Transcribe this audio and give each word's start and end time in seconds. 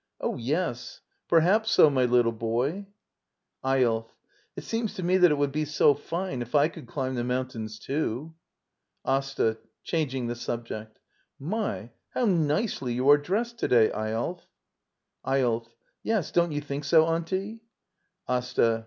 ]Oh, 0.19 0.35
yes; 0.35 0.99
per 1.27 1.41
haps 1.41 1.69
so, 1.69 1.87
my 1.91 2.05
little 2.05 2.31
boy. 2.31 2.87
Eyolf. 3.63 4.07
It 4.55 4.63
seems 4.63 4.95
to 4.95 5.03
me 5.03 5.17
that 5.19 5.29
it 5.29 5.37
would 5.37 5.51
be 5.51 5.63
so 5.63 5.93
fine 5.93 6.41
if 6.41 6.55
I 6.55 6.69
could 6.69 6.87
climb 6.87 7.13
the 7.13 7.23
mountains, 7.23 7.77
too. 7.77 8.33
AsTA. 9.05 9.59
[Changing 9.83 10.25
the 10.25 10.33
subject.] 10.35 10.97
My, 11.37 11.91
how 12.15 12.25
nicely 12.25 12.93
you 12.95 13.11
are 13.11 13.17
dressed 13.19 13.59
to 13.59 13.67
day, 13.67 13.91
Eyolf! 13.91 14.47
Eyolf. 15.23 15.67
Yes, 16.01 16.31
don't 16.31 16.51
you 16.51 16.61
think 16.61 16.83
so, 16.83 17.05
auntie? 17.05 17.61
AsTA. 18.27 18.79